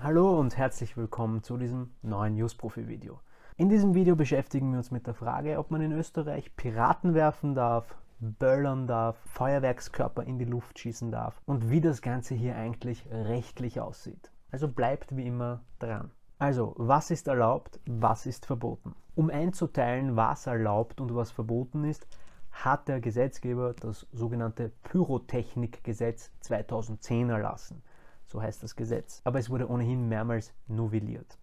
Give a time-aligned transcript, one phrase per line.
[0.00, 3.18] Hallo und herzlich willkommen zu diesem neuen News-Profi-Video.
[3.56, 7.56] In diesem Video beschäftigen wir uns mit der Frage, ob man in Österreich Piraten werfen
[7.56, 13.08] darf, böllern darf, Feuerwerkskörper in die Luft schießen darf und wie das Ganze hier eigentlich
[13.10, 14.30] rechtlich aussieht.
[14.52, 16.12] Also bleibt wie immer dran.
[16.38, 18.94] Also, was ist erlaubt, was ist verboten?
[19.16, 22.06] Um einzuteilen, was erlaubt und was verboten ist,
[22.52, 27.82] hat der Gesetzgeber das sogenannte Pyrotechnikgesetz 2010 erlassen
[28.28, 29.20] so heißt das Gesetz.
[29.24, 31.38] Aber es wurde ohnehin mehrmals novelliert.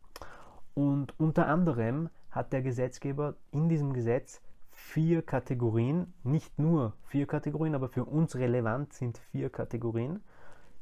[0.73, 7.75] Und unter anderem hat der Gesetzgeber in diesem Gesetz vier Kategorien, nicht nur vier Kategorien,
[7.75, 10.21] aber für uns relevant sind vier Kategorien.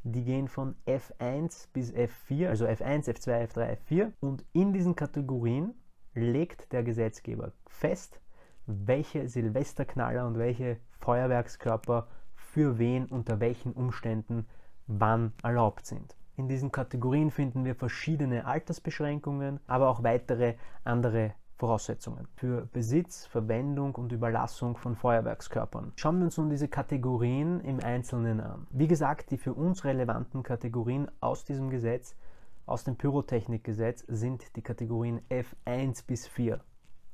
[0.04, 4.12] Die gehen von F1 bis F4, also F1, F2, F3, F4.
[4.20, 5.74] Und in diesen Kategorien
[6.14, 8.20] legt der Gesetzgeber fest,
[8.66, 14.48] welche Silvesterknaller und welche Feuerwerkskörper für wen unter welchen Umständen
[14.88, 16.16] wann erlaubt sind.
[16.36, 23.96] In diesen Kategorien finden wir verschiedene Altersbeschränkungen, aber auch weitere andere Voraussetzungen für Besitz, Verwendung
[23.96, 25.94] und Überlassung von Feuerwerkskörpern.
[25.96, 28.68] Schauen wir uns nun diese Kategorien im Einzelnen an.
[28.72, 32.16] Wie gesagt, die für uns relevanten Kategorien aus diesem Gesetz,
[32.66, 36.60] aus dem Pyrotechnikgesetz, sind die Kategorien F1 bis 4.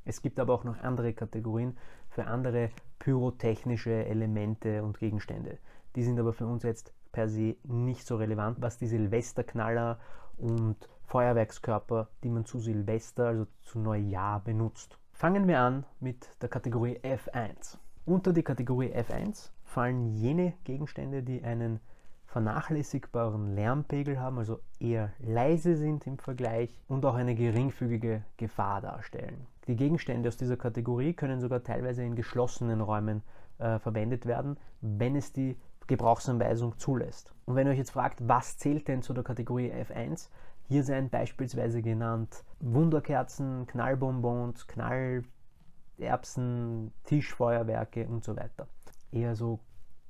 [0.06, 1.78] Es gibt aber auch noch andere Kategorien
[2.10, 5.60] für andere pyrotechnische Elemente und Gegenstände.
[5.96, 10.00] Die sind aber für uns jetzt per se nicht so relevant, was die Silvesterknaller
[10.38, 14.98] und Feuerwerkskörper, die man zu Silvester, also zu Neujahr benutzt.
[15.12, 17.78] Fangen wir an mit der Kategorie F1.
[18.06, 21.80] Unter die Kategorie F1 fallen jene Gegenstände, die einen
[22.28, 29.48] vernachlässigbaren Lärmpegel haben, also eher leise sind im Vergleich und auch eine geringfügige Gefahr darstellen.
[29.68, 33.24] Die Gegenstände aus dieser Kategorie können sogar teilweise in geschlossenen Räumen
[33.58, 35.58] äh, verwendet werden, wenn es die
[35.90, 37.34] Gebrauchsanweisung zulässt.
[37.46, 40.30] Und wenn ihr euch jetzt fragt, was zählt denn zu der Kategorie F1,
[40.68, 48.70] hier seien beispielsweise genannt Wunderkerzen, Knallbonbons, Knallerbsen, Tischfeuerwerke und so weiter.
[49.12, 49.60] Eher so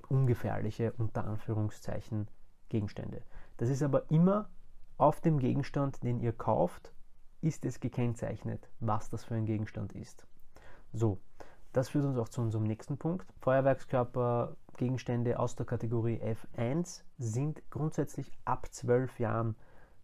[0.09, 2.27] ungefährliche, unter Anführungszeichen,
[2.67, 3.23] Gegenstände.
[3.57, 4.49] Das ist aber immer
[4.97, 6.93] auf dem Gegenstand, den ihr kauft,
[7.41, 10.27] ist es gekennzeichnet, was das für ein Gegenstand ist.
[10.91, 11.21] So,
[11.73, 13.25] das führt uns auch zu unserem nächsten Punkt.
[13.41, 19.55] Feuerwerkskörper Gegenstände aus der Kategorie F1 sind grundsätzlich ab 12 Jahren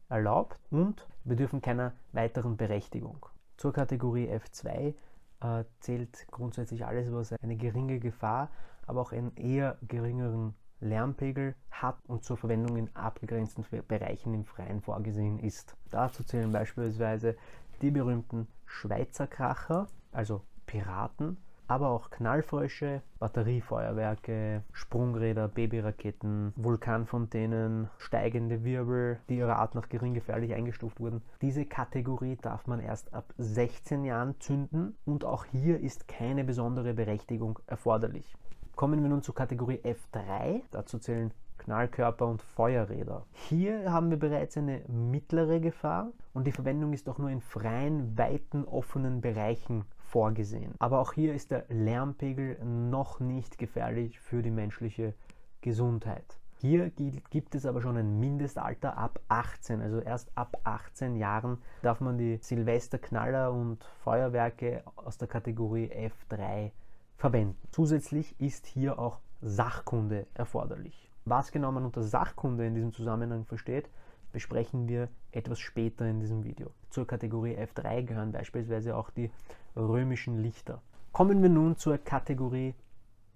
[0.10, 3.26] erlaubt und bedürfen keiner weiteren Berechtigung.
[3.58, 4.94] Zur Kategorie F2
[5.42, 8.50] äh, zählt grundsätzlich alles, was eine geringe Gefahr,
[8.86, 14.82] aber auch einen eher geringeren Lärmpegel hat und zur Verwendung in abgegrenzten Bereichen im Freien
[14.82, 15.76] vorgesehen ist.
[15.90, 17.36] Dazu zählen beispielsweise
[17.82, 21.38] die berühmten Schweizer Kracher, also Piraten,
[21.68, 30.54] aber auch Knallfrösche, Batteriefeuerwerke, Sprungräder, Babyraketen, Vulkanfontänen, steigende Wirbel, die ihrer Art nach gering gefährlich
[30.54, 31.22] eingestuft wurden.
[31.42, 36.94] Diese Kategorie darf man erst ab 16 Jahren zünden und auch hier ist keine besondere
[36.94, 38.36] Berechtigung erforderlich.
[38.76, 40.62] Kommen wir nun zur Kategorie F3.
[40.72, 43.26] Dazu zählen Knallkörper und Feuerräder.
[43.32, 48.18] Hier haben wir bereits eine mittlere Gefahr und die Verwendung ist auch nur in freien,
[48.18, 50.74] weiten, offenen Bereichen vorgesehen.
[50.80, 55.14] Aber auch hier ist der Lärmpegel noch nicht gefährlich für die menschliche
[55.62, 56.40] Gesundheit.
[56.58, 62.00] Hier gibt es aber schon ein Mindestalter ab 18, also erst ab 18 Jahren darf
[62.00, 66.72] man die Silvesterknaller und Feuerwerke aus der Kategorie F3
[67.18, 67.58] verwenden.
[67.72, 71.12] Zusätzlich ist hier auch Sachkunde erforderlich.
[71.26, 73.90] Was genau man unter Sachkunde in diesem Zusammenhang versteht,
[74.32, 76.72] besprechen wir etwas später in diesem Video.
[76.90, 79.30] Zur Kategorie F3 gehören beispielsweise auch die
[79.76, 80.82] römischen Lichter.
[81.12, 82.74] Kommen wir nun zur Kategorie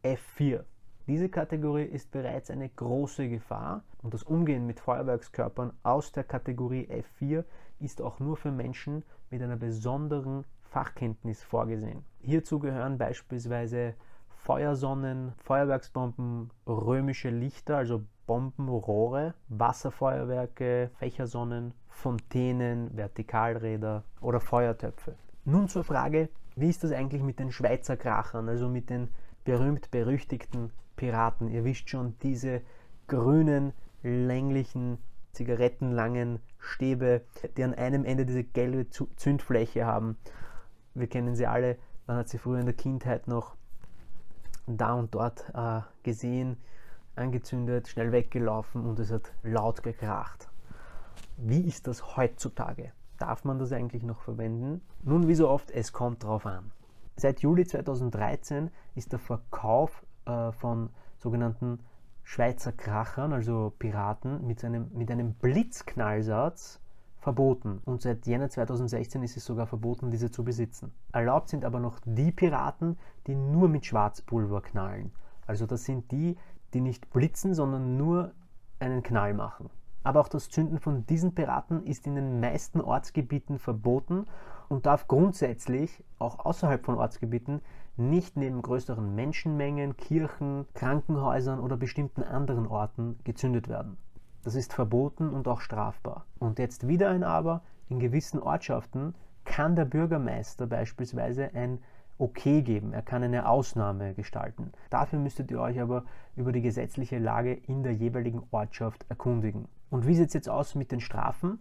[0.03, 0.63] F4.
[1.07, 6.87] Diese Kategorie ist bereits eine große Gefahr und das Umgehen mit Feuerwerkskörpern aus der Kategorie
[6.87, 7.43] F4
[7.79, 12.05] ist auch nur für Menschen mit einer besonderen Fachkenntnis vorgesehen.
[12.21, 13.95] Hierzu gehören beispielsweise
[14.29, 25.15] Feuersonnen, Feuerwerksbomben, römische Lichter, also Bombenrohre, Wasserfeuerwerke, Fächersonnen, Fontänen, Vertikalräder oder Feuertöpfe.
[25.45, 29.07] Nun zur Frage, wie ist das eigentlich mit den Schweizer Krachern, also mit den
[29.45, 31.49] berühmt-berüchtigten Piraten?
[31.49, 32.61] Ihr wisst schon, diese
[33.07, 34.99] grünen, länglichen,
[35.31, 37.21] zigarettenlangen Stäbe,
[37.57, 40.17] die an einem Ende diese gelbe Zündfläche haben.
[40.93, 43.55] Wir kennen sie alle, man hat sie früher in der Kindheit noch
[44.67, 46.57] da und dort äh, gesehen,
[47.15, 50.49] angezündet, schnell weggelaufen und es hat laut gekracht.
[51.37, 52.91] Wie ist das heutzutage?
[53.17, 54.81] Darf man das eigentlich noch verwenden?
[55.03, 56.71] Nun, wie so oft, es kommt drauf an.
[57.15, 61.79] Seit Juli 2013 ist der Verkauf äh, von sogenannten
[62.23, 66.79] Schweizer Krachern, also Piraten, mit einem, mit einem Blitzknallsatz
[67.17, 70.93] verboten und seit Jänner 2016 ist es sogar verboten, diese zu besitzen.
[71.11, 72.97] Erlaubt sind aber noch die Piraten,
[73.27, 75.11] die nur mit Schwarzpulver knallen.
[75.45, 76.37] Also das sind die,
[76.73, 78.31] die nicht blitzen, sondern nur
[78.79, 79.69] einen Knall machen.
[80.03, 84.25] Aber auch das Zünden von diesen Piraten ist in den meisten Ortsgebieten verboten
[84.69, 87.61] und darf grundsätzlich auch außerhalb von Ortsgebieten
[87.97, 93.97] nicht neben größeren Menschenmengen, Kirchen, Krankenhäusern oder bestimmten anderen Orten gezündet werden.
[94.43, 96.25] Das ist verboten und auch strafbar.
[96.39, 101.79] Und jetzt wieder ein Aber, in gewissen Ortschaften kann der Bürgermeister beispielsweise ein
[102.21, 104.73] Okay geben, er kann eine Ausnahme gestalten.
[104.89, 106.03] Dafür müsstet ihr euch aber
[106.35, 109.69] über die gesetzliche Lage in der jeweiligen Ortschaft erkundigen.
[109.89, 111.59] Und wie sieht es jetzt aus mit den Strafen?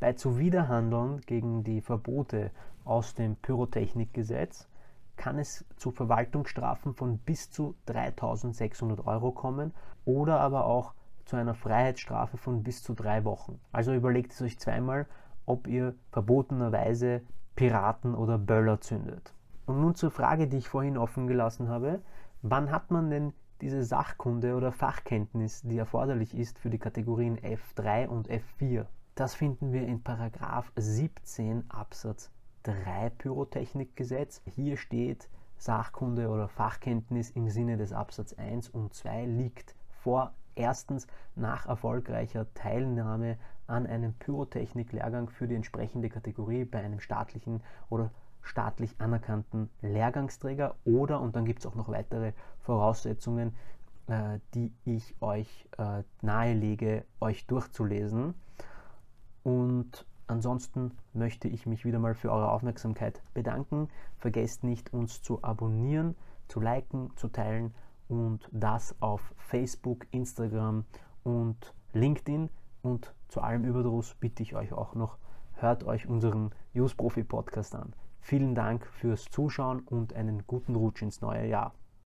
[0.00, 2.50] Bei Zuwiderhandeln gegen die Verbote
[2.84, 4.68] aus dem Pyrotechnikgesetz
[5.14, 9.72] kann es zu Verwaltungsstrafen von bis zu 3600 Euro kommen
[10.04, 10.94] oder aber auch
[11.26, 13.60] zu einer Freiheitsstrafe von bis zu drei Wochen.
[13.70, 15.06] Also überlegt es euch zweimal,
[15.46, 17.22] ob ihr verbotenerweise
[17.54, 19.32] Piraten oder Böller zündet.
[19.72, 22.02] Und nun zur Frage, die ich vorhin offen gelassen habe.
[22.42, 23.32] Wann hat man denn
[23.62, 28.84] diese Sachkunde oder Fachkenntnis, die erforderlich ist für die Kategorien F3 und F4?
[29.14, 32.30] Das finden wir in Paragraph 17 Absatz
[32.64, 34.42] 3 Pyrotechnikgesetz.
[34.44, 41.06] Hier steht, Sachkunde oder Fachkenntnis im Sinne des Absatz 1 und 2 liegt vor erstens
[41.34, 48.10] nach erfolgreicher Teilnahme an einem Pyrotechnik-Lehrgang für die entsprechende Kategorie bei einem staatlichen oder
[48.42, 53.54] staatlich anerkannten Lehrgangsträger oder, und dann gibt es auch noch weitere Voraussetzungen,
[54.08, 58.34] äh, die ich euch äh, nahelege, euch durchzulesen.
[59.44, 63.88] Und ansonsten möchte ich mich wieder mal für eure Aufmerksamkeit bedanken.
[64.18, 66.16] Vergesst nicht, uns zu abonnieren,
[66.48, 67.74] zu liken, zu teilen
[68.08, 70.84] und das auf Facebook, Instagram
[71.22, 72.50] und LinkedIn.
[72.82, 75.16] Und zu allem Überdruss bitte ich euch auch noch,
[75.54, 77.92] hört euch unseren Use Profi Podcast an.
[78.24, 81.74] Vielen Dank fürs Zuschauen und einen guten Rutsch ins neue Jahr.